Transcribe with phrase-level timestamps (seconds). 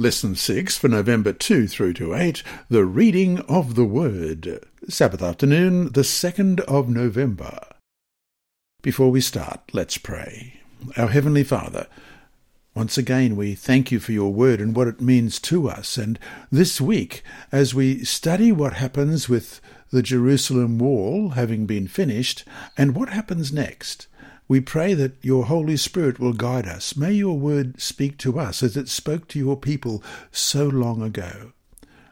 [0.00, 4.64] Lesson 6 for November 2 through to 8, the reading of the Word.
[4.88, 7.60] Sabbath afternoon, the 2nd of November.
[8.80, 10.62] Before we start, let's pray.
[10.96, 11.86] Our Heavenly Father,
[12.74, 15.98] once again we thank you for your Word and what it means to us.
[15.98, 16.18] And
[16.50, 17.22] this week,
[17.52, 19.60] as we study what happens with
[19.90, 24.06] the Jerusalem wall having been finished and what happens next,
[24.50, 26.96] we pray that your Holy Spirit will guide us.
[26.96, 31.52] May your word speak to us as it spoke to your people so long ago.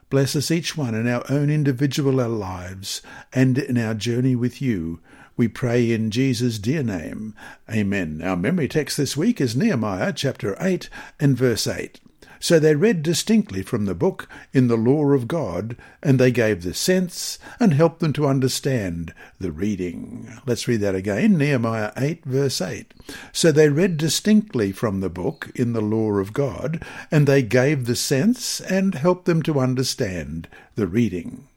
[0.09, 5.01] Bless us each one in our own individual lives and in our journey with you.
[5.37, 7.35] We pray in Jesus' dear name.
[7.69, 8.23] Amen.
[8.23, 11.99] Our memory text this week is Nehemiah chapter 8 and verse 8.
[12.41, 16.63] So they read distinctly from the book in the law of God, and they gave
[16.63, 20.33] the sense and helped them to understand the reading.
[20.47, 22.95] Let's read that again Nehemiah 8, verse 8.
[23.33, 27.87] So they read distinctly from the book in the law of God, and they gave
[27.87, 31.49] the sense and helped them to understand the reading.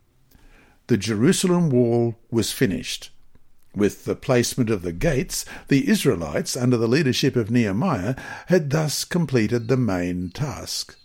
[0.87, 3.11] The Jerusalem wall was finished.
[3.75, 8.15] With the placement of the gates, the Israelites, under the leadership of Nehemiah,
[8.47, 10.97] had thus completed the main task.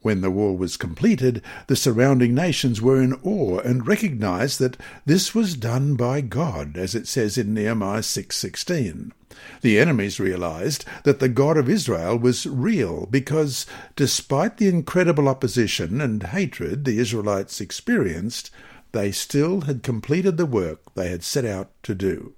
[0.00, 5.34] When the wall was completed, the surrounding nations were in awe and recognized that this
[5.34, 9.12] was done by God, as it says in Nehemiah 6:16.
[9.60, 16.00] The enemies realized that the God of Israel was real because despite the incredible opposition
[16.00, 18.50] and hatred the Israelites experienced,
[18.92, 22.34] they still had completed the work they had set out to do.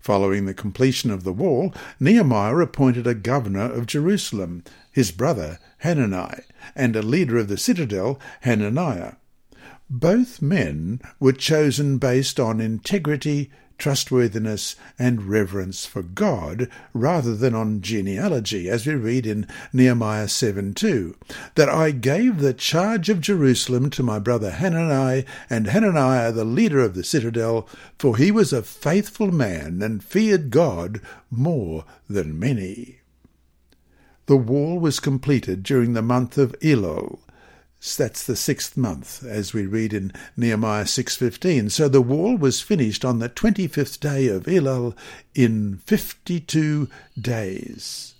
[0.00, 6.42] Following the completion of the wall, Nehemiah appointed a governor of Jerusalem, his brother Hanani,
[6.74, 9.14] and a leader of the citadel, Hananiah.
[9.90, 13.50] Both men were chosen based on integrity,
[13.80, 20.74] trustworthiness, and reverence for God, rather than on genealogy, as we read in Nehemiah 7
[20.74, 21.16] 2,
[21.56, 26.80] that I gave the charge of Jerusalem to my brother Hanani, and Hananiah the leader
[26.80, 33.00] of the citadel, for he was a faithful man and feared God more than many.
[34.26, 37.18] The wall was completed during the month of Elul,
[37.96, 41.70] that's the sixth month, as we read in Nehemiah 6.15.
[41.70, 44.94] So the wall was finished on the 25th day of Elul
[45.34, 46.88] in 52
[47.18, 48.14] days.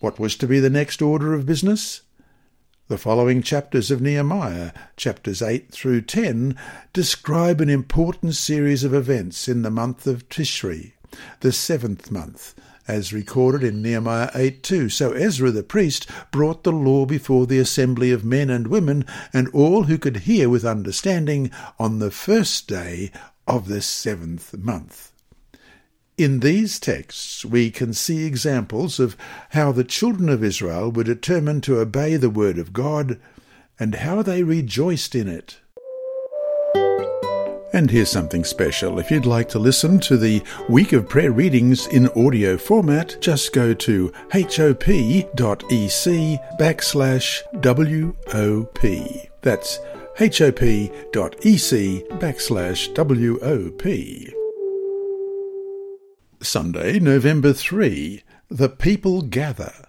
[0.00, 2.00] What was to be the next order of business?
[2.88, 6.56] The following chapters of Nehemiah, chapters 8 through 10,
[6.94, 10.92] describe an important series of events in the month of Tishri,
[11.40, 12.54] the seventh month,
[12.88, 14.88] as recorded in Nehemiah 8 2.
[14.88, 19.48] So Ezra the priest brought the law before the assembly of men and women and
[19.50, 23.12] all who could hear with understanding on the first day
[23.46, 25.12] of the seventh month.
[26.16, 29.16] In these texts, we can see examples of
[29.50, 33.20] how the children of Israel were determined to obey the word of God
[33.78, 35.58] and how they rejoiced in it.
[37.72, 38.98] And here's something special.
[38.98, 43.52] If you'd like to listen to the Week of Prayer readings in audio format, just
[43.52, 44.80] go to hop.ec
[46.58, 49.30] backslash WOP.
[49.42, 49.78] That's
[50.16, 50.90] hop.ec
[52.18, 54.34] backslash WOP.
[56.40, 58.22] Sunday, November 3.
[58.48, 59.87] The People Gather.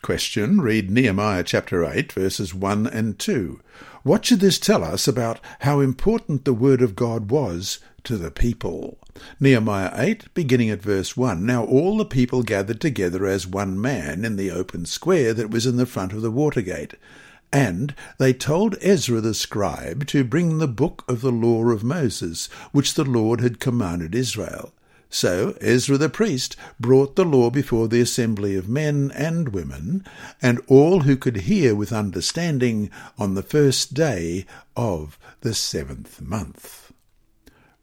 [0.00, 0.60] Question.
[0.60, 3.60] Read Nehemiah chapter 8, verses 1 and 2.
[4.04, 8.30] What should this tell us about how important the Word of God was to the
[8.30, 8.98] people?
[9.40, 11.44] Nehemiah 8, beginning at verse 1.
[11.44, 15.66] Now all the people gathered together as one man in the open square that was
[15.66, 16.94] in the front of the water gate.
[17.52, 22.46] And they told Ezra the scribe to bring the book of the law of Moses,
[22.70, 24.72] which the Lord had commanded Israel.
[25.10, 30.04] So Ezra the priest brought the law before the assembly of men and women,
[30.42, 34.44] and all who could hear with understanding on the first day
[34.76, 36.92] of the seventh month.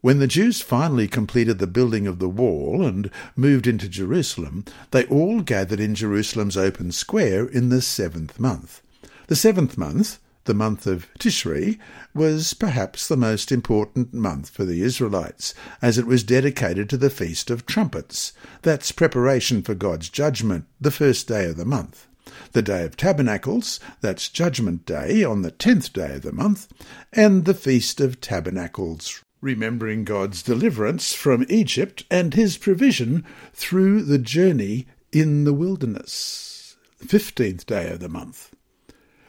[0.00, 5.04] When the Jews finally completed the building of the wall and moved into Jerusalem, they
[5.06, 8.82] all gathered in Jerusalem's open square in the seventh month.
[9.26, 11.78] The seventh month the month of Tishri
[12.14, 17.10] was perhaps the most important month for the Israelites, as it was dedicated to the
[17.10, 18.32] Feast of Trumpets.
[18.62, 22.06] That's preparation for God's judgment, the first day of the month.
[22.52, 26.68] The Day of Tabernacles, that's Judgment Day on the tenth day of the month,
[27.12, 34.18] and the Feast of Tabernacles, remembering God's deliverance from Egypt and his provision through the
[34.18, 36.76] journey in the wilderness.
[36.96, 38.55] Fifteenth day of the month.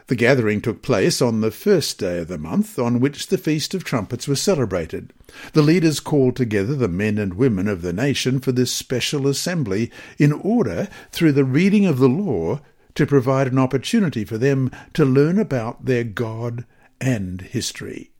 [0.07, 3.73] The gathering took place on the first day of the month, on which the Feast
[3.73, 5.11] of Trumpets was celebrated.
[5.51, 9.91] The leaders called together the men and women of the nation for this special assembly
[10.17, 12.61] in order, through the reading of the law,
[12.95, 16.65] to provide an opportunity for them to learn about their God
[17.01, 18.11] and history.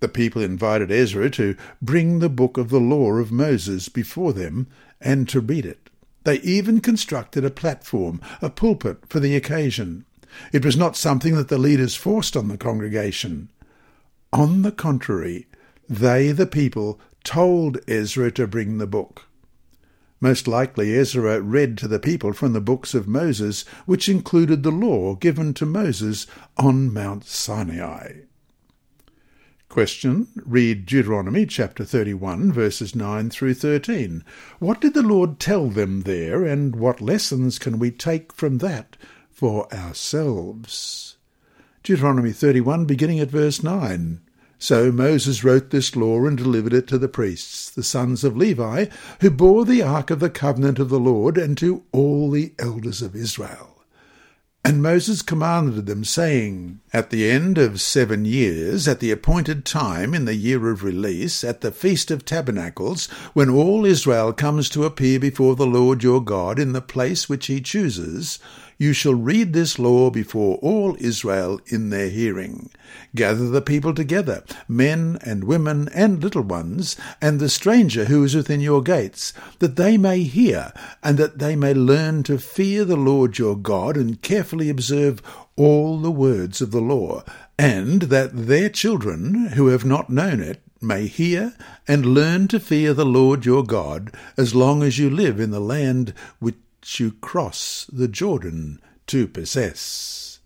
[0.00, 4.66] The people invited Ezra to bring the book of the law of Moses before them
[5.00, 5.90] and to read it.
[6.24, 10.04] They even constructed a platform, a pulpit, for the occasion.
[10.52, 13.50] It was not something that the leaders forced on the congregation.
[14.32, 15.46] On the contrary,
[15.88, 19.22] they, the people, told Ezra to bring the book.
[20.20, 24.70] Most likely Ezra read to the people from the books of Moses, which included the
[24.70, 28.20] law given to Moses on Mount Sinai.
[29.68, 30.28] Question.
[30.46, 34.24] Read Deuteronomy chapter 31, verses 9 through 13.
[34.58, 38.96] What did the Lord tell them there, and what lessons can we take from that
[39.36, 41.18] for ourselves?
[41.82, 44.22] Deuteronomy 31, beginning at verse 9.
[44.58, 48.86] So Moses wrote this law and delivered it to the priests, the sons of Levi,
[49.20, 53.02] who bore the ark of the covenant of the Lord, and to all the elders
[53.02, 53.76] of Israel.
[54.64, 60.14] And Moses commanded them, saying, At the end of seven years, at the appointed time
[60.14, 64.84] in the year of release, at the Feast of Tabernacles, when all Israel comes to
[64.84, 68.40] appear before the Lord your God in the place which he chooses,
[68.78, 72.70] you shall read this law before all Israel in their hearing.
[73.14, 78.34] Gather the people together, men and women and little ones, and the stranger who is
[78.34, 82.96] within your gates, that they may hear, and that they may learn to fear the
[82.96, 85.22] Lord your God, and carefully observe
[85.56, 87.24] all the words of the law,
[87.58, 91.54] and that their children, who have not known it, may hear
[91.88, 95.60] and learn to fear the Lord your God, as long as you live in the
[95.60, 96.56] land which
[96.94, 100.38] you cross the Jordan to possess.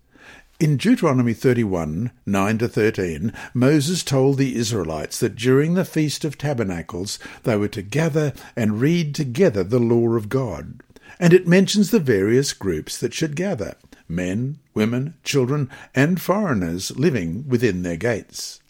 [0.58, 6.36] In Deuteronomy 31, 9 to 13, Moses told the Israelites that during the Feast of
[6.36, 10.82] Tabernacles they were to gather and read together the law of God.
[11.18, 13.76] And it mentions the various groups that should gather
[14.08, 18.60] men, women, children, and foreigners living within their gates.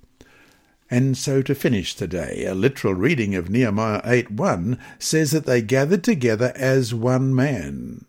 [0.91, 6.03] And so to finish today, a literal reading of Nehemiah 8:1 says that they gathered
[6.03, 8.07] together as one man.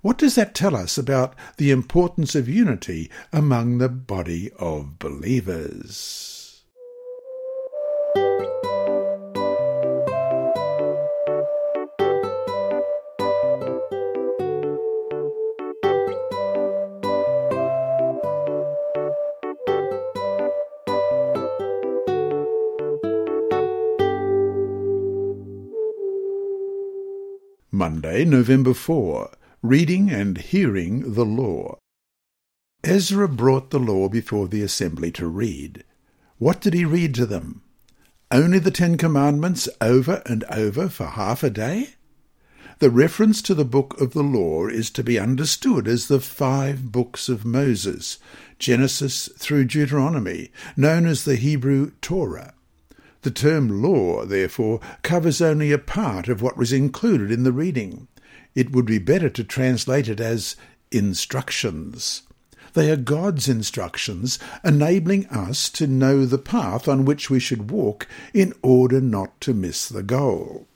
[0.00, 6.33] What does that tell us about the importance of unity among the body of believers?
[27.94, 29.30] Monday, November 4.
[29.62, 31.78] Reading and Hearing the Law.
[32.82, 35.84] Ezra brought the law before the assembly to read.
[36.38, 37.62] What did he read to them?
[38.32, 41.90] Only the Ten Commandments over and over for half a day?
[42.80, 46.90] The reference to the book of the law is to be understood as the five
[46.90, 48.18] books of Moses,
[48.58, 52.54] Genesis through Deuteronomy, known as the Hebrew Torah.
[53.24, 58.06] The term law, therefore, covers only a part of what was included in the reading.
[58.54, 60.56] It would be better to translate it as
[60.92, 62.24] instructions.
[62.74, 68.06] They are God's instructions, enabling us to know the path on which we should walk
[68.34, 70.68] in order not to miss the goal.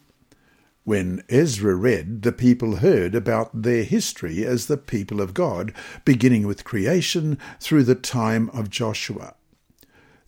[0.85, 5.75] When Ezra read, the people heard about their history as the people of God,
[6.07, 9.35] beginning with creation through the time of Joshua.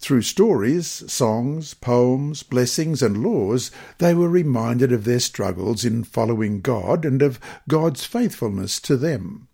[0.00, 6.62] Through stories, songs, poems, blessings, and laws, they were reminded of their struggles in following
[6.62, 7.38] God and of
[7.68, 9.48] God's faithfulness to them.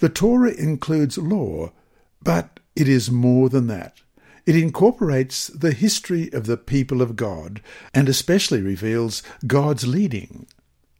[0.00, 1.72] The Torah includes law,
[2.20, 4.00] but it is more than that.
[4.44, 7.62] It incorporates the history of the people of God
[7.94, 10.46] and especially reveals God's leading.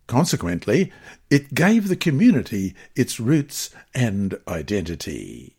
[0.07, 0.93] Consequently,
[1.29, 5.57] it gave the community its roots and identity.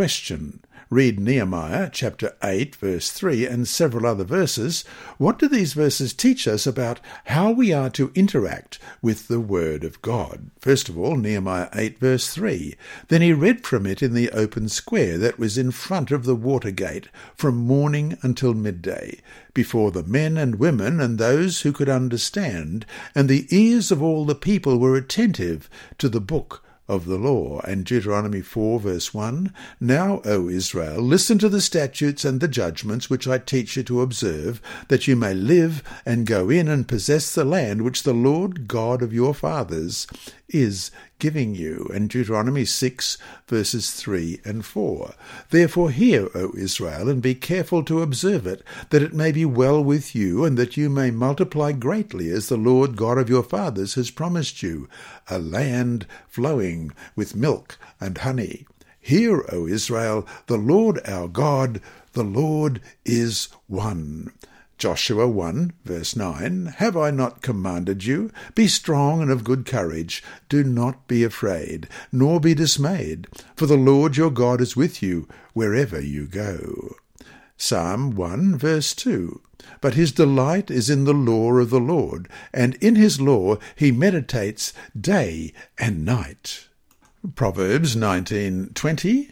[0.00, 4.82] Question read Nehemiah chapter 8, verse 3, and several other verses,
[5.18, 9.84] what do these verses teach us about how we are to interact with the Word
[9.84, 10.50] of God?
[10.58, 12.76] First of all, Nehemiah 8, verse 3.
[13.08, 16.34] Then he read from it in the open square that was in front of the
[16.34, 19.20] water gate from morning until midday,
[19.52, 24.24] before the men and women and those who could understand, and the ears of all
[24.24, 27.60] the people were attentive to the book of the law.
[27.60, 33.08] And Deuteronomy 4, verse 1 Now, O Israel, listen to the statutes and the judgments
[33.08, 37.32] which I teach you to observe, that you may live and go in and possess
[37.32, 40.08] the land which the Lord God of your fathers
[40.50, 41.90] is giving you.
[41.92, 45.14] And Deuteronomy 6, verses 3 and 4.
[45.50, 49.82] Therefore hear, O Israel, and be careful to observe it, that it may be well
[49.82, 53.94] with you, and that you may multiply greatly, as the Lord God of your fathers
[53.94, 54.88] has promised you,
[55.28, 58.66] a land flowing flowing with milk and honey.
[59.00, 61.80] Hear, O Israel, the Lord our God,
[62.12, 64.32] the Lord is one.
[64.80, 68.30] Joshua 1, verse 9 Have I not commanded you?
[68.54, 70.22] Be strong and of good courage.
[70.48, 75.28] Do not be afraid, nor be dismayed, for the Lord your God is with you
[75.52, 76.94] wherever you go.
[77.58, 79.42] Psalm 1, verse 2
[79.82, 83.92] But his delight is in the law of the Lord, and in his law he
[83.92, 86.68] meditates day and night.
[87.34, 89.28] Proverbs 19:20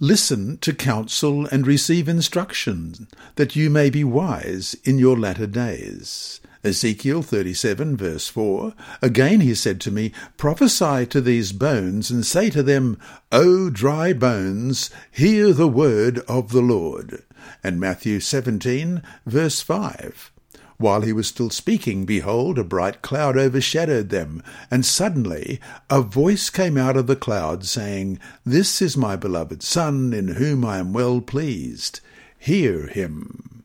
[0.00, 6.38] Listen to counsel and receive instruction, that you may be wise in your latter days.
[6.62, 8.74] Ezekiel 37, verse 4.
[9.00, 12.98] Again he said to me, Prophesy to these bones, and say to them,
[13.32, 17.22] O dry bones, hear the word of the Lord.
[17.64, 20.30] And Matthew 17, verse 5.
[20.78, 26.50] While he was still speaking, behold, a bright cloud overshadowed them, and suddenly a voice
[26.50, 30.92] came out of the cloud, saying, This is my beloved Son, in whom I am
[30.92, 32.00] well pleased.
[32.38, 33.64] Hear him.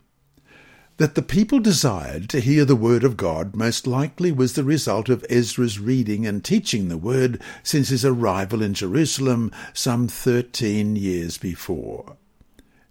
[0.98, 5.10] That the people desired to hear the word of God most likely was the result
[5.10, 11.38] of Ezra's reading and teaching the word since his arrival in Jerusalem some thirteen years
[11.38, 12.16] before.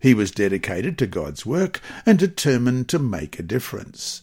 [0.01, 4.23] He was dedicated to God's work and determined to make a difference.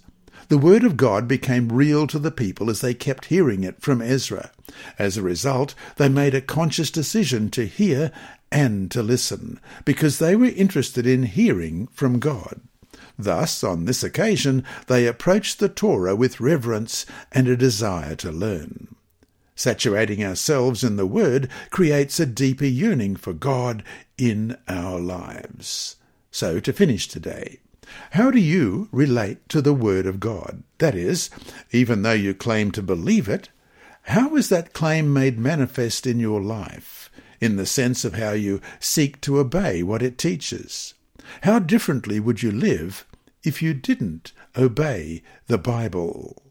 [0.49, 4.01] The word of God became real to the people as they kept hearing it from
[4.01, 4.51] Ezra.
[4.97, 8.11] As a result, they made a conscious decision to hear
[8.51, 12.61] and to listen, because they were interested in hearing from God.
[13.19, 18.95] Thus, on this occasion, they approached the Torah with reverence and a desire to learn.
[19.57, 23.83] Saturating ourselves in the Word creates a deeper yearning for God
[24.15, 25.95] in our lives.
[26.29, 27.59] So, to finish today,
[28.11, 30.61] how do you relate to the Word of God?
[30.77, 31.31] That is,
[31.71, 33.49] even though you claim to believe it,
[34.03, 37.09] how is that claim made manifest in your life,
[37.41, 40.93] in the sense of how you seek to obey what it teaches?
[41.41, 43.07] How differently would you live
[43.41, 46.43] if you didn't obey the Bible?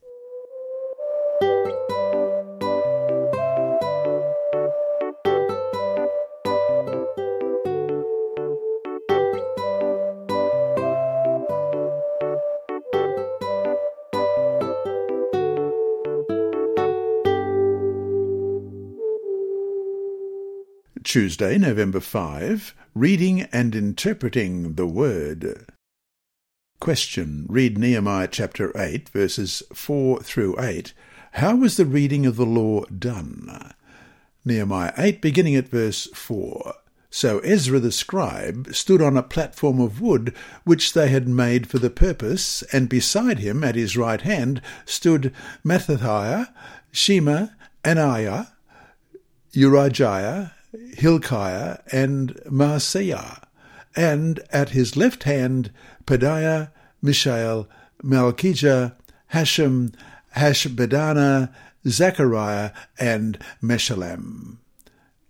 [21.07, 25.65] Tuesday, November 5, Reading and Interpreting the Word.
[26.81, 27.47] Question.
[27.49, 30.93] Read Nehemiah chapter 8, verses 4 through 8.
[31.35, 33.73] How was the reading of the law done?
[34.45, 36.75] Nehemiah 8, beginning at verse 4.
[37.09, 40.35] So Ezra the scribe stood on a platform of wood
[40.65, 45.33] which they had made for the purpose, and beside him at his right hand stood
[45.65, 46.53] Mattithiah,
[46.91, 47.47] Shema,
[47.85, 48.49] Ananiah,
[49.55, 50.51] Urijah,
[50.97, 53.43] Hilkiah, and Maaseiah,
[53.95, 55.71] and at his left hand
[56.07, 56.71] Pedaiah,
[57.03, 57.69] Mishael,
[58.03, 58.95] Malchijah,
[59.33, 59.95] Hashum,
[60.37, 61.53] Hashbadana,
[61.87, 64.59] Zechariah, and Meshullam.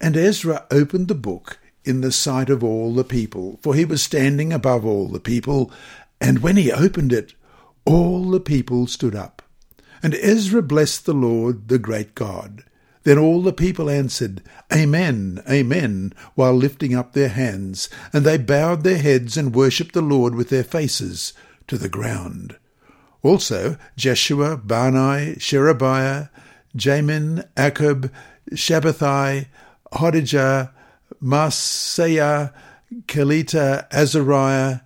[0.01, 4.03] And Ezra opened the book in the sight of all the people, for he was
[4.03, 5.71] standing above all the people,
[6.21, 7.35] and when he opened it,
[7.85, 9.43] all the people stood up.
[10.03, 12.65] And Ezra blessed the Lord, the great God.
[13.07, 14.43] Then all the people answered,
[14.75, 20.03] Amen, Amen, while lifting up their hands, and they bowed their heads and worshipped the
[20.03, 21.33] Lord with their faces
[21.69, 22.57] to the ground.
[23.23, 26.31] Also Jeshua, Bani, Sherebiah,
[26.77, 28.11] Jamin, Akkub,
[28.51, 29.47] Shabbethai,
[29.93, 30.73] Hodijah,
[31.23, 32.53] Maaseiah,
[33.07, 34.81] Kelita, Azariah,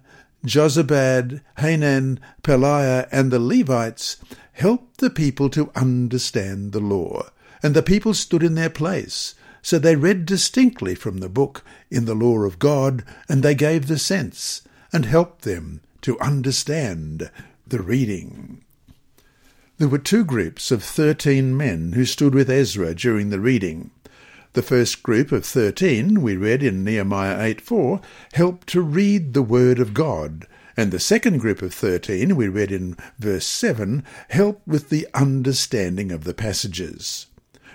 [0.45, 4.19] Jozabad, Hanan, Pelaiah, and the Levites
[4.53, 7.31] helped the people to understand the law
[7.63, 9.35] and the people stood in their place.
[9.63, 13.87] So they read distinctly from the book in the law of God, and they gave
[13.87, 14.63] the sense,
[14.93, 17.31] and helped them to understand
[17.67, 18.63] the reading.
[19.77, 23.91] There were two groups of thirteen men who stood with Ezra during the reading.
[24.53, 28.01] The first group of thirteen, we read in Nehemiah 8 4,
[28.33, 32.73] helped to read the word of God, and the second group of thirteen, we read
[32.73, 37.27] in verse 7, helped with the understanding of the passages.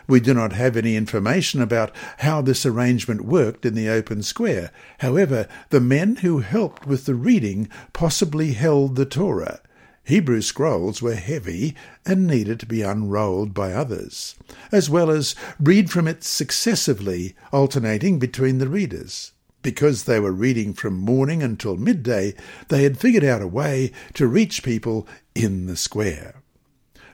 [0.08, 4.72] We do not have any information about how this arrangement worked in the open square.
[5.00, 9.62] However, the men who helped with the reading possibly held the Torah.
[10.04, 14.36] Hebrew scrolls were heavy and needed to be unrolled by others,
[14.72, 19.32] as well as read from it successively, alternating between the readers.
[19.64, 22.36] Because they were reading from morning until midday,
[22.68, 26.36] they had figured out a way to reach people in the square.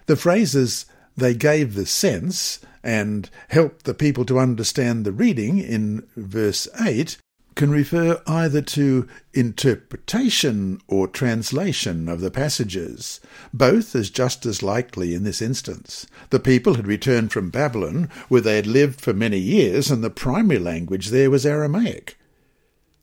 [0.07, 6.07] The phrases they gave the sense and help the people to understand the reading in
[6.15, 7.17] verse 8
[7.55, 13.19] can refer either to interpretation or translation of the passages.
[13.53, 16.07] Both is just as likely in this instance.
[16.29, 20.09] The people had returned from Babylon, where they had lived for many years, and the
[20.09, 22.17] primary language there was Aramaic.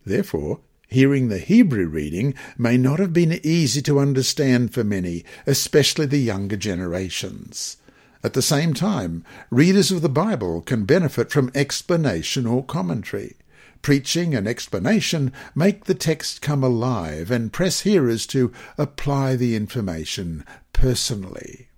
[0.04, 6.06] Therefore, hearing the Hebrew reading may not have been easy to understand for many, especially
[6.06, 7.76] the younger generations.
[8.24, 13.36] At the same time, readers of the Bible can benefit from explanation or commentary.
[13.80, 20.44] Preaching and explanation make the text come alive and press hearers to apply the information
[20.72, 21.68] personally.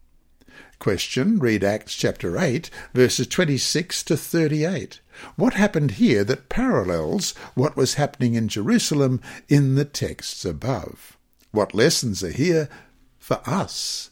[0.78, 5.00] Question Read Acts chapter 8, verses 26 to 38.
[5.36, 11.18] What happened here that parallels what was happening in Jerusalem in the texts above?
[11.50, 12.70] What lessons are here
[13.18, 14.09] for us?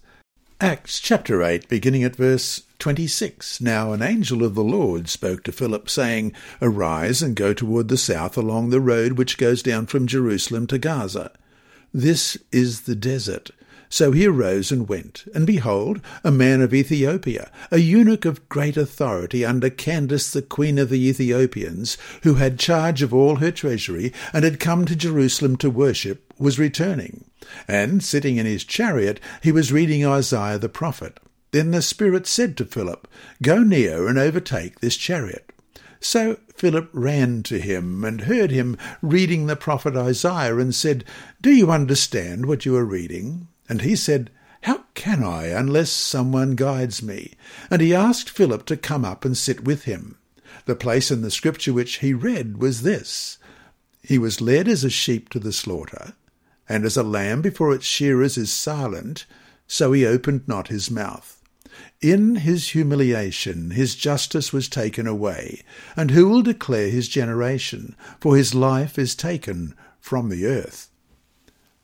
[0.61, 3.61] Acts chapter 8, beginning at verse 26.
[3.61, 7.97] Now an angel of the Lord spoke to Philip, saying, Arise and go toward the
[7.97, 11.31] south along the road which goes down from Jerusalem to Gaza.
[11.95, 13.53] This is the desert.
[13.90, 18.76] So he arose and went, and behold, a man of Ethiopia, a eunuch of great
[18.76, 24.12] authority under Candace the queen of the Ethiopians, who had charge of all her treasury,
[24.33, 27.25] and had come to Jerusalem to worship, was returning.
[27.66, 31.18] And sitting in his chariot, he was reading Isaiah the prophet.
[31.50, 33.09] Then the Spirit said to Philip,
[33.42, 35.50] Go near and overtake this chariot.
[36.00, 41.04] So Philip ran to him and heard him reading the prophet Isaiah and said,
[41.40, 43.49] Do you understand what you are reading?
[43.68, 44.30] And he said,
[44.62, 47.34] How can I unless someone guides me?
[47.70, 50.18] And he asked Philip to come up and sit with him.
[50.64, 53.38] The place in the scripture which he read was this
[54.02, 56.14] He was led as a sheep to the slaughter,
[56.68, 59.26] and as a lamb before its shearers is silent,
[59.66, 61.42] so he opened not his mouth.
[62.00, 65.62] In his humiliation his justice was taken away,
[65.96, 67.96] and who will declare his generation?
[68.20, 70.90] For his life is taken from the earth.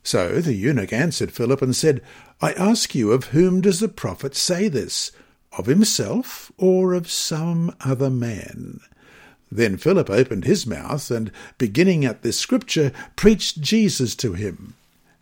[0.05, 2.03] So the eunuch answered Philip and said,
[2.41, 5.11] I ask you, of whom does the prophet say this?
[5.57, 8.81] Of himself or of some other man?
[9.51, 14.75] Then Philip opened his mouth, and beginning at this scripture, preached Jesus to him.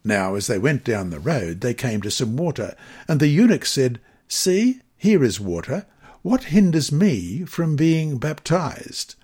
[0.05, 2.75] Now as they went down the road, they came to some water,
[3.07, 5.87] and the eunuch said, See, here is water.
[6.23, 9.14] What hinders me from being baptized?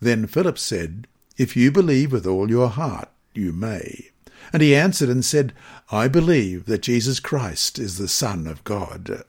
[0.00, 1.06] Then Philip said,
[1.38, 4.09] If you believe with all your heart, you may.
[4.52, 5.52] And he answered and said,
[5.90, 9.24] I believe that Jesus Christ is the Son of God.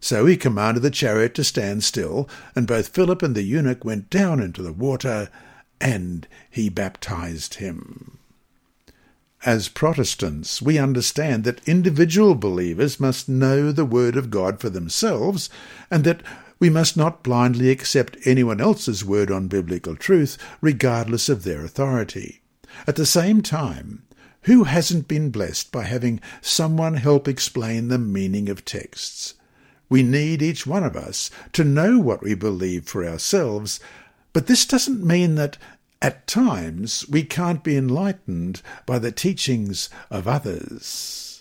[0.00, 4.10] So he commanded the chariot to stand still, and both Philip and the eunuch went
[4.10, 5.28] down into the water,
[5.80, 8.18] and he baptized him.
[9.44, 15.50] As Protestants, we understand that individual believers must know the Word of God for themselves,
[15.90, 16.22] and that
[16.60, 22.40] we must not blindly accept anyone else's word on biblical truth, regardless of their authority.
[22.86, 24.04] At the same time,
[24.42, 29.34] who hasn't been blessed by having someone help explain the meaning of texts?
[29.88, 33.78] We need each one of us to know what we believe for ourselves,
[34.32, 35.58] but this doesn't mean that
[36.00, 41.31] at times we can't be enlightened by the teachings of others.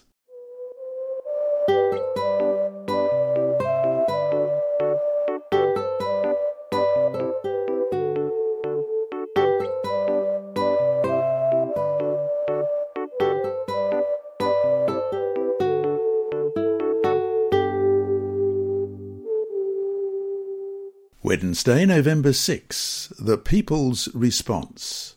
[21.32, 23.14] Wednesday, November 6.
[23.18, 25.16] The People's Response.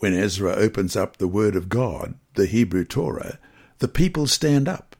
[0.00, 3.38] When Ezra opens up the Word of God, the Hebrew Torah,
[3.78, 4.96] the people stand up.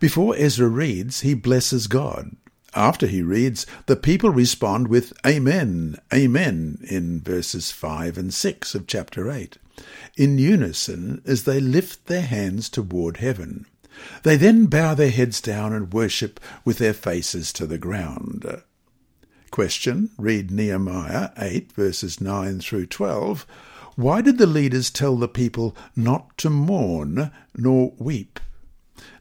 [0.00, 2.34] Before Ezra reads, he blesses God.
[2.74, 8.88] After he reads, the people respond with Amen, Amen in verses 5 and 6 of
[8.88, 9.58] chapter 8,
[10.16, 13.66] in unison as they lift their hands toward heaven.
[14.24, 18.44] They then bow their heads down and worship with their faces to the ground.
[19.52, 23.46] Question, read Nehemiah 8 verses 9 through 12.
[23.96, 28.40] Why did the leaders tell the people not to mourn nor weep?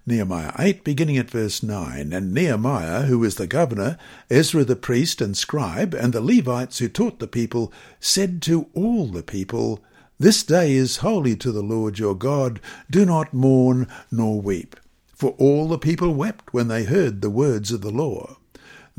[0.05, 2.13] Nehemiah 8, beginning at verse 9.
[2.13, 3.97] And Nehemiah, who was the governor,
[4.29, 9.07] Ezra the priest and scribe, and the Levites who taught the people, said to all
[9.07, 9.83] the people,
[10.17, 12.61] This day is holy to the Lord your God.
[12.89, 14.77] Do not mourn nor weep.
[15.13, 18.37] For all the people wept when they heard the words of the law.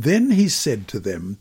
[0.02, 1.38] Then he said to them,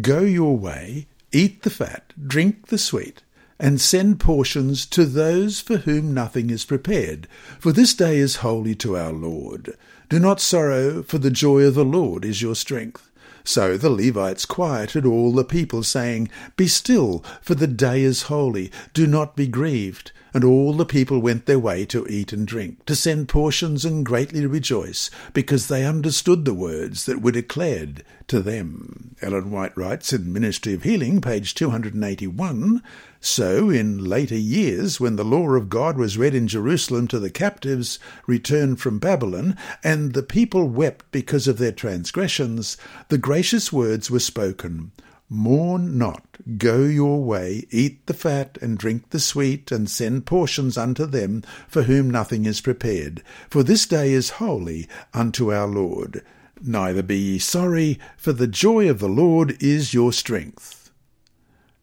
[0.00, 3.24] Go your way, eat the fat, drink the sweet,
[3.58, 7.26] and send portions to those for whom nothing is prepared.
[7.58, 9.76] For this day is holy to our Lord.
[10.08, 13.10] Do not sorrow, for the joy of the Lord is your strength.
[13.42, 18.70] So the Levites quieted all the people, saying, Be still, for the day is holy.
[18.92, 20.12] Do not be grieved.
[20.34, 24.04] And all the people went their way to eat and drink, to send portions and
[24.04, 29.14] greatly rejoice, because they understood the words that were declared to them.
[29.22, 32.82] Ellen White writes in Ministry of Healing, page 281,
[33.20, 37.30] so, in later years, when the law of God was read in Jerusalem to the
[37.30, 42.76] captives returned from Babylon, and the people wept because of their transgressions,
[43.08, 44.92] the gracious words were spoken
[45.28, 50.76] Mourn not, go your way, eat the fat, and drink the sweet, and send portions
[50.76, 53.22] unto them for whom nothing is prepared.
[53.48, 56.22] For this day is holy unto our Lord.
[56.62, 60.90] Neither be ye sorry, for the joy of the Lord is your strength.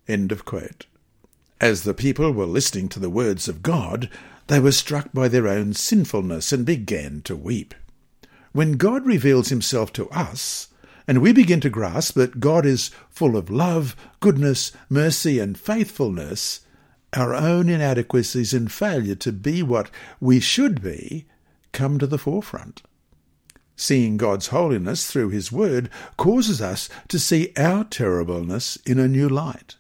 [0.08, 0.86] End of quote.
[1.60, 4.10] As the people were listening to the words of God,
[4.48, 7.74] they were struck by their own sinfulness and began to weep.
[8.52, 10.68] When God reveals himself to us,
[11.08, 16.62] and we begin to grasp that God is full of love, goodness, mercy, and faithfulness,
[17.14, 21.26] our own inadequacies and failure to be what we should be
[21.72, 22.84] come to the forefront.
[23.76, 29.28] Seeing God's holiness through His Word causes us to see our terribleness in a new
[29.28, 29.78] light.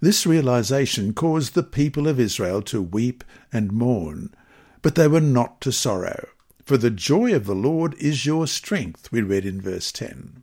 [0.00, 4.34] This realization caused the people of Israel to weep and mourn,
[4.80, 6.28] but they were not to sorrow.
[6.64, 10.42] For the joy of the Lord is your strength, we read in verse 10.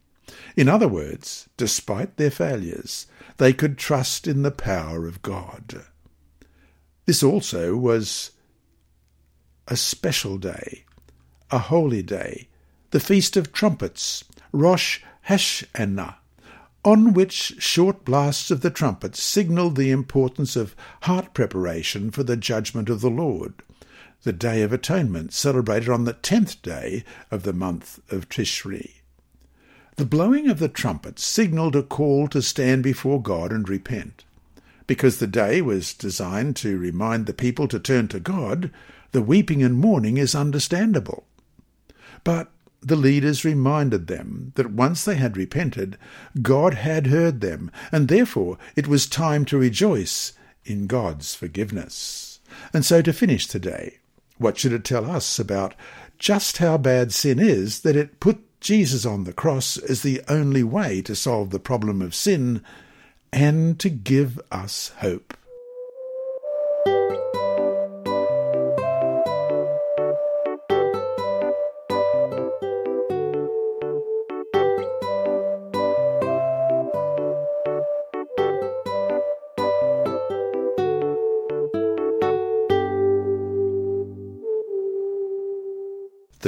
[0.59, 5.85] In other words, despite their failures, they could trust in the power of God.
[7.05, 8.31] This also was
[9.69, 10.83] a special day,
[11.49, 12.49] a holy day,
[12.91, 16.15] the Feast of Trumpets, Rosh Hashanah,
[16.83, 22.35] on which short blasts of the trumpets signalled the importance of heart preparation for the
[22.35, 23.53] judgment of the Lord,
[24.23, 28.98] the Day of Atonement, celebrated on the tenth day of the month of Tishri.
[29.99, 34.23] The blowing of the trumpets signalled a call to stand before God and repent.
[34.87, 38.71] Because the day was designed to remind the people to turn to God,
[39.11, 41.25] the weeping and mourning is understandable.
[42.23, 45.97] But the leaders reminded them that once they had repented,
[46.41, 50.31] God had heard them, and therefore it was time to rejoice
[50.63, 52.39] in God's forgiveness.
[52.71, 53.97] And so to finish today,
[54.37, 55.75] what should it tell us about
[56.17, 60.63] just how bad sin is that it put Jesus on the cross is the only
[60.63, 62.61] way to solve the problem of sin
[63.31, 65.35] and to give us hope?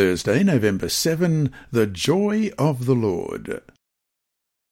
[0.01, 3.61] Thursday, November 7, The Joy of the Lord.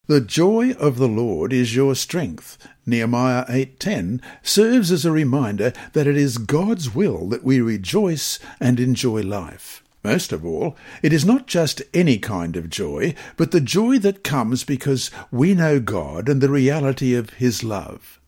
[0.07, 2.57] The joy of the Lord is your strength.
[2.87, 8.79] Nehemiah 8:10 serves as a reminder that it is God's will that we rejoice and
[8.79, 9.83] enjoy life.
[10.03, 14.23] Most of all, it is not just any kind of joy, but the joy that
[14.23, 18.18] comes because we know God and the reality of his love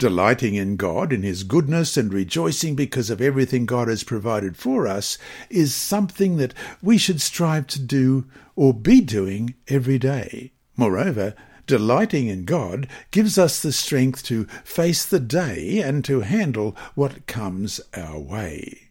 [0.00, 4.88] delighting in God, in His goodness, and rejoicing because of everything God has provided for
[4.88, 5.16] us,
[5.48, 10.52] is something that we should strive to do or be doing every day.
[10.76, 11.34] Moreover,
[11.66, 17.26] delighting in God gives us the strength to face the day and to handle what
[17.26, 18.89] comes our way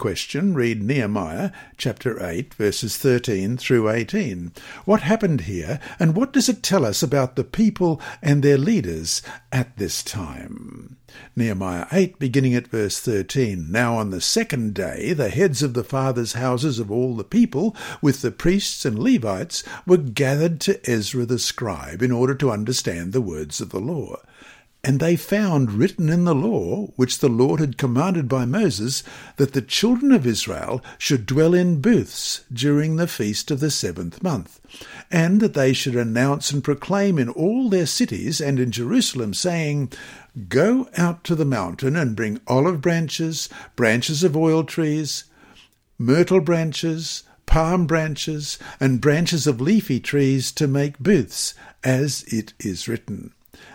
[0.00, 4.50] question, read Nehemiah chapter 8, verses 13 through 18.
[4.86, 9.20] What happened here, and what does it tell us about the people and their leaders
[9.52, 10.96] at this time?
[11.36, 13.70] Nehemiah 8, beginning at verse 13.
[13.70, 17.76] Now on the second day, the heads of the fathers' houses of all the people,
[18.00, 23.12] with the priests and Levites, were gathered to Ezra the scribe in order to understand
[23.12, 24.16] the words of the law.
[24.82, 29.02] And they found written in the law, which the Lord had commanded by Moses,
[29.36, 34.22] that the children of Israel should dwell in booths during the feast of the seventh
[34.22, 34.58] month,
[35.10, 39.92] and that they should announce and proclaim in all their cities and in Jerusalem, saying,
[40.48, 45.24] Go out to the mountain and bring olive branches, branches of oil trees,
[45.98, 51.52] myrtle branches, palm branches, and branches of leafy trees to make booths,
[51.84, 53.34] as it is written.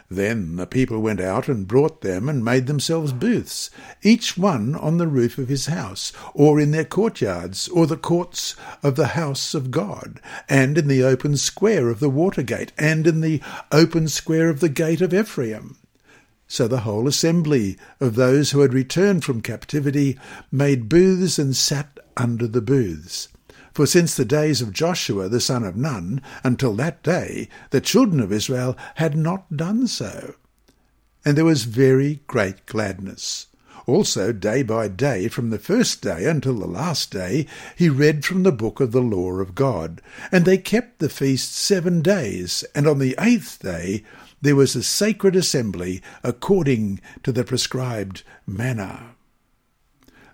[0.09, 3.71] Then the people went out and brought them and made themselves booths,
[4.03, 8.55] each one on the roof of his house, or in their courtyards, or the courts
[8.83, 13.07] of the house of God, and in the open square of the water gate, and
[13.07, 13.41] in the
[13.71, 15.75] open square of the gate of Ephraim.
[16.47, 20.19] So the whole assembly of those who had returned from captivity
[20.51, 23.29] made booths and sat under the booths.
[23.75, 28.21] For since the days of Joshua the son of Nun until that day, the children
[28.21, 30.35] of Israel had not done so.
[31.25, 33.47] And there was very great gladness.
[33.85, 38.43] Also, day by day, from the first day until the last day, he read from
[38.43, 40.01] the book of the law of God.
[40.31, 44.05] And they kept the feast seven days, and on the eighth day
[44.41, 49.15] there was a sacred assembly according to the prescribed manner.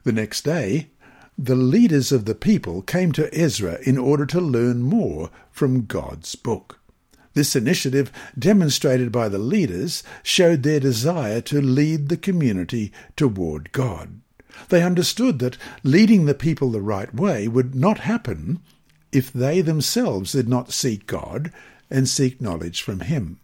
[0.03, 0.91] The next day,
[1.37, 6.35] the leaders of the people came to Ezra in order to learn more from God's
[6.35, 6.79] book.
[7.33, 14.19] This initiative, demonstrated by the leaders, showed their desire to lead the community toward God.
[14.69, 18.59] They understood that leading the people the right way would not happen
[19.11, 21.51] if they themselves did not seek God
[21.89, 23.39] and seek knowledge from Him.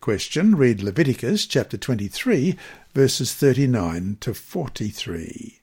[0.00, 2.56] Question Read Leviticus chapter 23,
[2.94, 5.60] verses 39 to 43.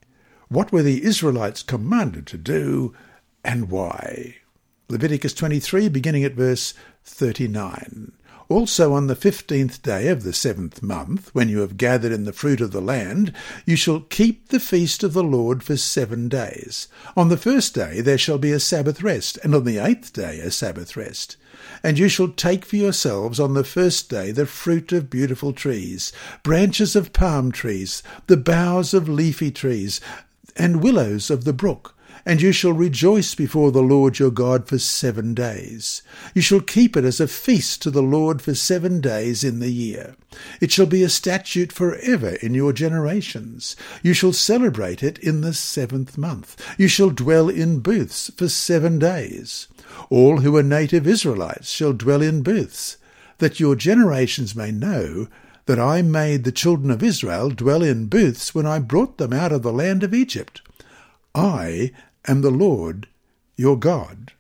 [0.52, 2.94] What were the Israelites commanded to do
[3.42, 4.36] and why?
[4.90, 6.74] Leviticus 23, beginning at verse
[7.06, 8.12] 39.
[8.50, 12.34] Also on the fifteenth day of the seventh month, when you have gathered in the
[12.34, 13.32] fruit of the land,
[13.66, 16.90] you shall keep the feast of the Lord for seven days.
[17.16, 20.42] On the first day there shall be a Sabbath rest, and on the eighth day
[20.42, 21.38] a Sabbath rest.
[21.82, 26.12] And you shall take for yourselves on the first day the fruit of beautiful trees,
[26.44, 30.02] branches of palm trees, the boughs of leafy trees,
[30.56, 34.78] and willows of the brook and you shall rejoice before the Lord your God for
[34.78, 36.02] seven days.
[36.34, 39.72] You shall keep it as a feast to the Lord for seven days in the
[39.72, 40.16] year.
[40.60, 43.76] It shall be a statute for ever in your generations.
[44.04, 46.62] You shall celebrate it in the seventh month.
[46.78, 49.68] You shall dwell in booths for seven days.
[50.10, 52.98] All who are native Israelites shall dwell in booths,
[53.40, 55.28] that your generations may know
[55.66, 59.52] that I made the children of Israel dwell in booths when I brought them out
[59.52, 60.62] of the land of Egypt.
[61.36, 61.92] I
[62.28, 63.08] am the Lord
[63.56, 64.34] your God.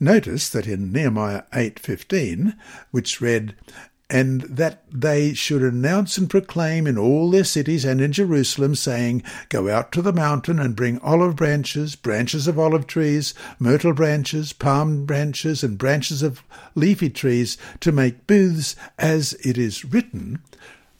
[0.00, 2.56] Notice that in Nehemiah 8:15,
[2.90, 3.54] which read,
[4.10, 9.22] and that they should announce and proclaim in all their cities and in Jerusalem, saying,
[9.50, 14.52] Go out to the mountain and bring olive branches, branches of olive trees, myrtle branches,
[14.52, 16.42] palm branches, and branches of
[16.74, 20.40] leafy trees, to make booths, as it is written.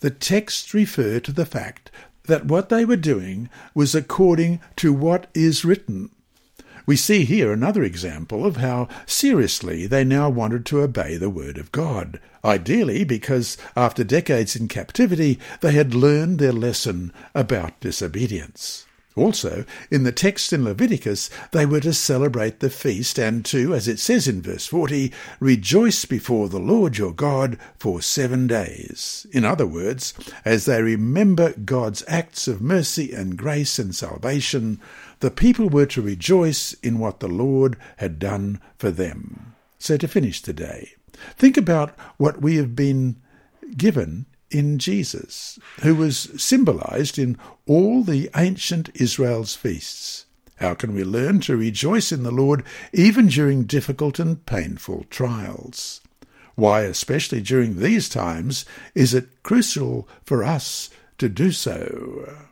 [0.00, 1.90] The texts refer to the fact
[2.24, 6.10] that what they were doing was according to what is written.
[6.88, 11.58] We see here another example of how seriously they now wanted to obey the word
[11.58, 18.86] of God, ideally because after decades in captivity they had learned their lesson about disobedience.
[19.18, 23.86] Also, in the text in Leviticus, they were to celebrate the feast and to, as
[23.88, 29.26] it says in verse 40, rejoice before the Lord your God for seven days.
[29.32, 34.80] In other words, as they remember God's acts of mercy and grace and salvation,
[35.20, 39.54] the people were to rejoice in what the Lord had done for them.
[39.78, 40.92] So to finish today,
[41.36, 43.16] think about what we have been
[43.76, 50.24] given in Jesus, who was symbolized in all the ancient Israel's feasts.
[50.56, 56.00] How can we learn to rejoice in the Lord even during difficult and painful trials?
[56.56, 62.47] Why, especially during these times, is it crucial for us to do so?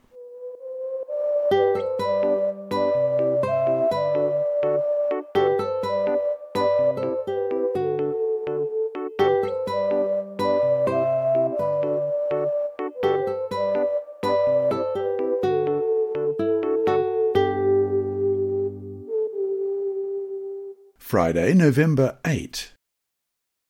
[21.17, 22.75] Friday, November 8.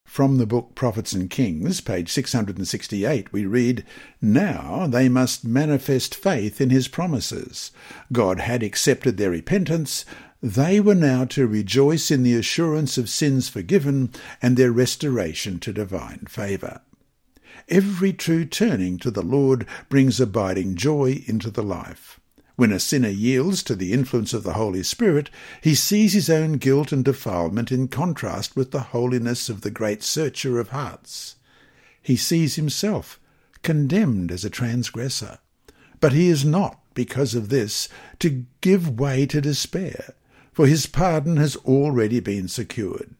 [0.04, 3.84] From the book Prophets and Kings, page 668, we read,
[4.20, 7.70] Now they must manifest faith in his promises.
[8.10, 10.04] God had accepted their repentance.
[10.42, 14.10] They were now to rejoice in the assurance of sins forgiven
[14.42, 16.80] and their restoration to divine favour.
[17.68, 22.18] Every true turning to the Lord brings abiding joy into the life.
[22.56, 25.28] When a sinner yields to the influence of the Holy Spirit,
[25.60, 30.02] he sees his own guilt and defilement in contrast with the holiness of the great
[30.02, 31.36] searcher of hearts.
[32.00, 33.20] He sees himself
[33.62, 35.38] condemned as a transgressor.
[36.00, 37.88] But he is not, because of this,
[38.20, 40.14] to give way to despair,
[40.52, 43.14] for his pardon has already been secured.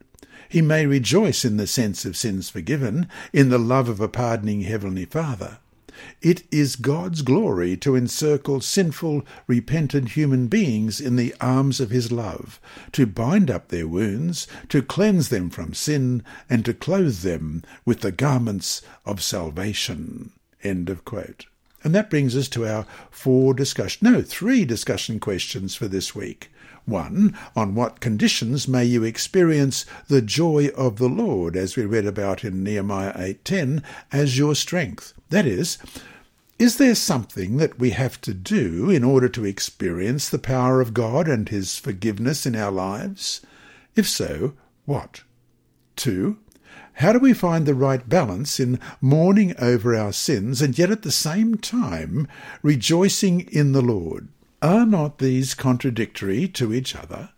[0.49, 4.63] He may rejoice in the sense of sins forgiven, in the love of a pardoning
[4.63, 5.59] Heavenly Father.
[6.21, 12.13] It is God's glory to encircle sinful, repentant human beings in the arms of his
[12.13, 12.61] love,
[12.93, 18.01] to bind up their wounds, to cleanse them from sin, and to clothe them with
[18.01, 20.33] the garments of salvation.
[20.63, 21.47] End of quote.
[21.85, 26.51] And that brings us to our four discussion, no, three discussion questions for this week.
[26.87, 32.07] One, on what conditions may you experience the joy of the Lord, as we read
[32.07, 35.13] about in Nehemiah 8.10, as your strength?
[35.31, 35.79] That is,
[36.61, 40.95] is there something that we have to do in order to experience the power of
[40.95, 43.41] God and His forgiveness in our lives?
[43.97, 45.25] If so, what?
[45.97, 46.39] Two,
[46.95, 51.03] how do we find the right balance in mourning over our sins and yet at
[51.03, 52.29] the same time
[52.63, 54.29] rejoicing in the Lord?
[54.63, 57.31] Are not these contradictory to each other?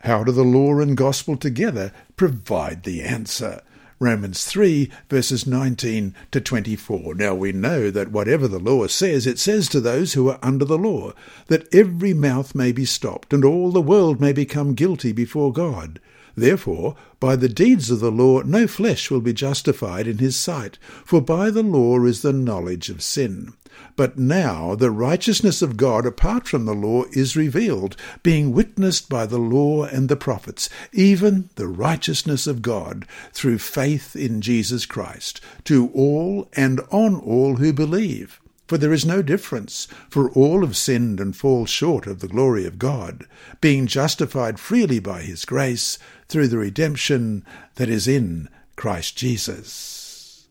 [0.00, 3.62] How do the law and gospel together provide the answer?
[3.98, 7.14] Romans 3, verses 19 to 24.
[7.14, 10.64] Now we know that whatever the law says, it says to those who are under
[10.64, 11.12] the law,
[11.46, 16.00] that every mouth may be stopped, and all the world may become guilty before God.
[16.36, 20.78] Therefore, by the deeds of the law no flesh will be justified in his sight,
[21.04, 23.54] for by the law is the knowledge of sin.
[23.96, 29.24] But now the righteousness of God apart from the law is revealed, being witnessed by
[29.24, 35.40] the law and the prophets, even the righteousness of God through faith in Jesus Christ,
[35.64, 38.40] to all and on all who believe.
[38.66, 42.66] For there is no difference, for all have sinned and fall short of the glory
[42.66, 43.26] of God,
[43.60, 45.98] being justified freely by his grace
[46.28, 47.44] through the redemption
[47.76, 50.48] that is in Christ Jesus.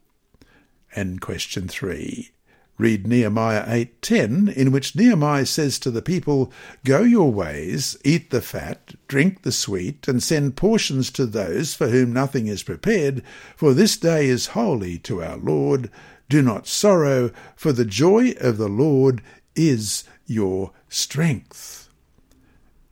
[0.95, 2.31] And question three.
[2.77, 6.51] Read Nehemiah 8:10 in which Nehemiah says to the people,
[6.83, 11.87] "Go your ways, eat the fat, drink the sweet, and send portions to those for
[11.87, 13.23] whom nothing is prepared,
[13.55, 15.89] for this day is holy to our Lord."
[16.29, 19.21] Do not sorrow, for the joy of the Lord
[19.55, 21.89] is your strength.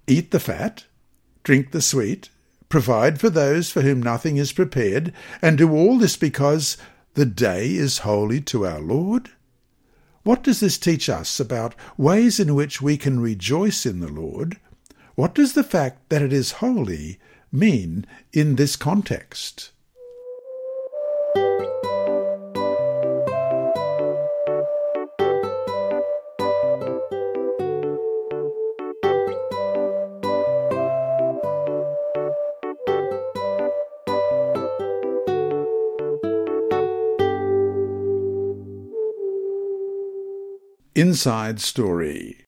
[0.07, 0.85] Eat the fat,
[1.43, 2.29] drink the sweet,
[2.69, 6.77] provide for those for whom nothing is prepared, and do all this because
[7.13, 9.29] the day is holy to our Lord?
[10.23, 14.57] What does this teach us about ways in which we can rejoice in the Lord?
[15.15, 17.19] What does the fact that it is holy
[17.51, 19.72] mean in this context?
[40.95, 42.45] Inside Story.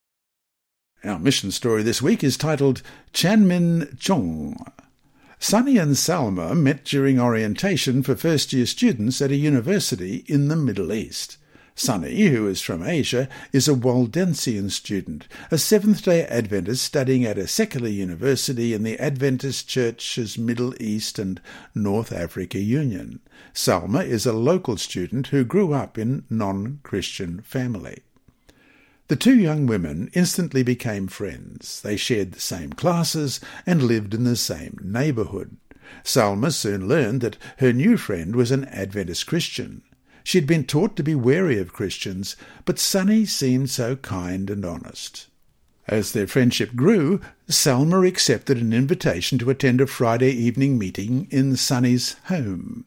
[1.04, 4.72] Our mission story this week is titled Chanmin Chong.
[5.40, 10.56] Sunny and Salma met during orientation for first year students at a university in the
[10.56, 11.38] Middle East.
[11.74, 17.40] Sunny, who is from Asia, is a Waldensian student, a Seventh day Adventist studying at
[17.40, 21.42] a secular university in the Adventist Church's Middle East and
[21.74, 23.22] North Africa Union.
[23.56, 28.04] Salma is a local student who grew up in non Christian family.
[29.08, 31.80] The two young women instantly became friends.
[31.82, 35.58] They shared the same classes and lived in the same neighbourhood.
[36.04, 39.84] Salma soon learned that her new friend was an Adventist Christian.
[40.24, 44.66] She had been taught to be wary of Christians, but Sunny seemed so kind and
[44.66, 45.28] honest.
[45.88, 51.56] As their friendship grew, Salma accepted an invitation to attend a Friday evening meeting in
[51.56, 52.86] Sunny's home.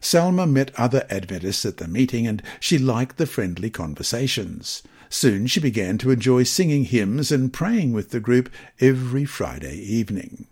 [0.00, 4.82] Salma met other Adventists at the meeting, and she liked the friendly conversations.
[5.10, 10.46] Soon she began to enjoy singing hymns and praying with the group every Friday evening.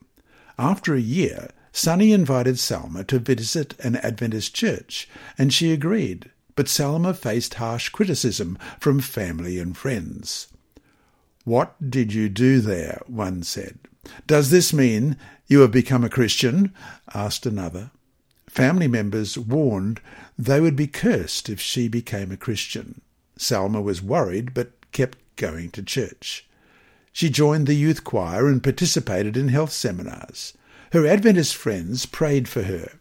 [0.59, 6.66] After a year, Sunny invited Salma to visit an Adventist church, and she agreed, but
[6.66, 10.49] Salma faced harsh criticism from family and friends.
[11.45, 13.03] What did you do there?
[13.07, 13.79] one said.
[14.27, 15.16] Does this mean
[15.47, 16.73] you have become a Christian?
[17.14, 17.90] asked another.
[18.49, 20.01] Family members warned
[20.38, 23.03] they would be cursed if she became a Christian.
[23.38, 26.46] Salma was worried but kept going to church.
[27.12, 30.53] She joined the youth choir and participated in health seminars.
[30.92, 32.92] Her Adventist friends prayed for her.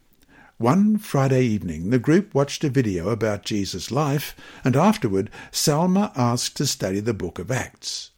[0.58, 6.56] One Friday evening, the group watched a video about Jesus' life, and afterward, Salma asked
[6.58, 8.12] to study the book of Acts.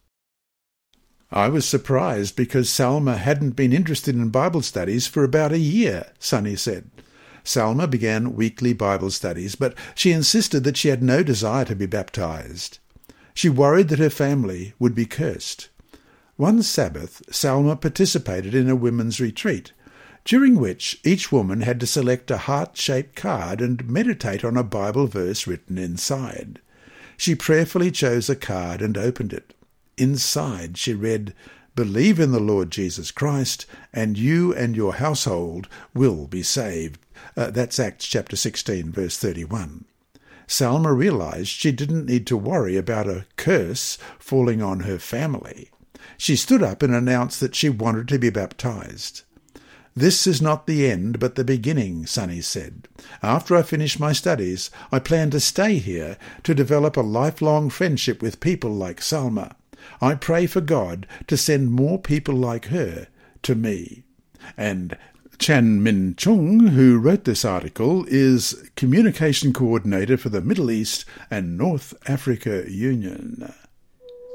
[1.31, 6.11] I was surprised because Salma hadn't been interested in Bible studies for about a year,
[6.19, 6.89] Sunny said.
[7.47, 11.85] Salma began weekly Bible studies, but she insisted that she had no desire to be
[11.85, 12.79] baptized.
[13.33, 15.69] She worried that her family would be cursed.
[16.35, 19.71] One Sabbath, Salma participated in a women's retreat.
[20.27, 25.07] during which each woman had to select a heart-shaped card and meditate on a Bible
[25.07, 26.59] verse written inside.
[27.15, 29.53] She prayerfully chose a card and opened it.
[29.97, 31.33] Inside she read,
[31.77, 36.99] Believe in the Lord Jesus Christ, and you and your household will be saved.
[37.35, 39.85] Uh, that's Acts chapter 16, verse 31.
[40.47, 45.69] Salma realized she didn't need to worry about a curse falling on her family.
[46.17, 49.23] She stood up and announced that she wanted to be baptized.
[49.95, 52.87] This is not the end, but the beginning, Sunny said.
[53.23, 58.21] After I finish my studies, I plan to stay here to develop a lifelong friendship
[58.21, 59.55] with people like Salma.
[59.99, 63.07] I pray for God to send more people like her
[63.41, 64.03] to me.
[64.55, 64.95] And
[65.39, 71.57] Chan Min Chung, who wrote this article, is Communication Coordinator for the Middle East and
[71.57, 73.53] North Africa Union.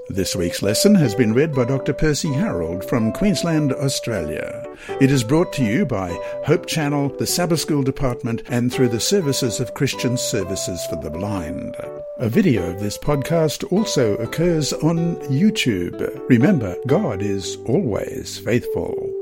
[0.08, 1.92] This week's lesson has been read by Dr.
[1.92, 4.66] Percy Harold from Queensland, Australia.
[5.00, 6.10] It is brought to you by
[6.44, 11.10] Hope Channel, the Sabbath School Department, and through the services of Christian Services for the
[11.10, 11.76] Blind.
[12.18, 16.28] A video of this podcast also occurs on YouTube.
[16.28, 19.21] Remember, God is always faithful.